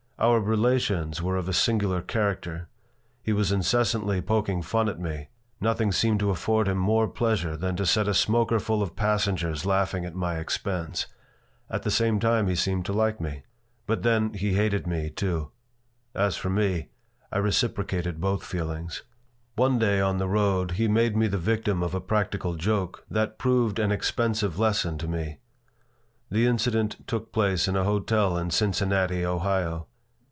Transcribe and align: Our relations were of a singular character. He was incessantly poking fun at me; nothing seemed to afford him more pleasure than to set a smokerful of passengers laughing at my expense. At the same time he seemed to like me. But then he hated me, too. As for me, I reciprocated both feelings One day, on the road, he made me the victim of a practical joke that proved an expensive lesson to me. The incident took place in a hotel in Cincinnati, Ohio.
Our 0.23 0.39
relations 0.39 1.19
were 1.19 1.35
of 1.35 1.49
a 1.49 1.53
singular 1.53 1.99
character. 1.99 2.67
He 3.23 3.33
was 3.33 3.51
incessantly 3.51 4.21
poking 4.21 4.61
fun 4.61 4.87
at 4.87 4.99
me; 4.99 5.29
nothing 5.59 5.91
seemed 5.91 6.19
to 6.19 6.29
afford 6.29 6.67
him 6.67 6.77
more 6.77 7.07
pleasure 7.07 7.57
than 7.57 7.75
to 7.77 7.87
set 7.87 8.07
a 8.07 8.13
smokerful 8.13 8.83
of 8.83 8.95
passengers 8.95 9.65
laughing 9.65 10.05
at 10.05 10.13
my 10.13 10.37
expense. 10.37 11.07
At 11.71 11.81
the 11.81 11.89
same 11.89 12.19
time 12.19 12.45
he 12.45 12.53
seemed 12.53 12.85
to 12.85 12.93
like 12.93 13.19
me. 13.19 13.45
But 13.87 14.03
then 14.03 14.33
he 14.35 14.53
hated 14.53 14.85
me, 14.85 15.09
too. 15.09 15.49
As 16.13 16.37
for 16.37 16.51
me, 16.51 16.89
I 17.31 17.39
reciprocated 17.39 18.21
both 18.21 18.43
feelings 18.43 19.01
One 19.55 19.79
day, 19.79 20.01
on 20.01 20.19
the 20.19 20.29
road, 20.29 20.73
he 20.73 20.87
made 20.87 21.17
me 21.17 21.25
the 21.29 21.39
victim 21.39 21.81
of 21.81 21.95
a 21.95 21.99
practical 21.99 22.53
joke 22.53 23.03
that 23.09 23.39
proved 23.39 23.79
an 23.79 23.91
expensive 23.91 24.59
lesson 24.59 24.99
to 24.99 25.07
me. 25.07 25.39
The 26.29 26.45
incident 26.45 27.07
took 27.07 27.31
place 27.31 27.67
in 27.67 27.75
a 27.75 27.85
hotel 27.85 28.37
in 28.37 28.51
Cincinnati, 28.51 29.25
Ohio. 29.25 29.87